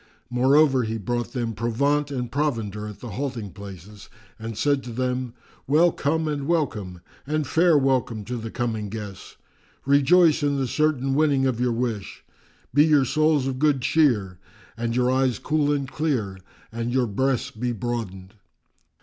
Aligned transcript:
Moreover, 0.31 0.81
he 0.81 0.97
brought 0.97 1.31
them 1.33 1.53
provaunt 1.53 2.09
and 2.09 2.31
provender 2.31 2.87
at 2.87 3.01
the 3.01 3.11
halting 3.11 3.51
places 3.51 4.09
and 4.39 4.57
said 4.57 4.83
to 4.83 4.91
them, 4.91 5.35
"Well 5.67 5.91
come 5.91 6.27
and 6.27 6.47
welcome 6.47 7.01
and 7.27 7.45
fair 7.45 7.77
welcome 7.77 8.25
to 8.25 8.37
the 8.37 8.49
coming 8.49 8.89
guests! 8.89 9.37
Rejoice 9.85 10.41
in 10.41 10.57
the 10.57 10.65
certain 10.65 11.13
winning 11.13 11.45
of 11.45 11.59
your 11.59 11.71
wish! 11.71 12.23
Be 12.73 12.83
your 12.83 13.05
souls 13.05 13.45
of 13.45 13.59
good 13.59 13.81
cheer 13.83 14.39
and 14.75 14.95
your 14.95 15.11
eyes 15.11 15.37
cool 15.37 15.71
and 15.71 15.87
clear 15.87 16.39
and 16.71 16.91
your 16.91 17.05
breasts 17.05 17.51
be 17.51 17.71
broadened!" 17.71 18.33